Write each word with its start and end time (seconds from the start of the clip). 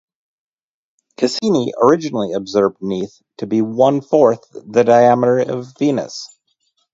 Cassini 1.17 1.73
originally 1.79 2.33
observed 2.33 2.77
Neith 2.81 3.21
to 3.37 3.45
be 3.45 3.61
one-fourth 3.61 4.43
the 4.51 4.83
diameter 4.83 5.37
of 5.41 5.77
Venus. 5.77 6.27